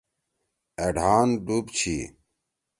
[0.83, 1.95] أ ڈھان ڈُوب چھی۔